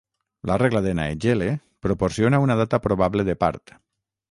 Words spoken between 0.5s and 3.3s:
La regla de Naegele proporciona una data probable